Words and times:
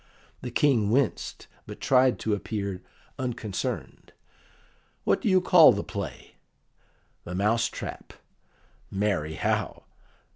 The 0.41 0.49
King 0.49 0.89
winced, 0.89 1.45
but 1.67 1.79
tried 1.79 2.17
to 2.21 2.33
appear 2.33 2.81
unconcerned. 3.19 4.13
"What 5.03 5.21
do 5.21 5.29
you 5.29 5.39
call 5.39 5.73
the 5.73 5.83
play?" 5.83 6.37
"'The 7.23 7.35
Mouse 7.35 7.67
trap.' 7.67 8.13
Marry, 8.89 9.35
how? 9.35 9.83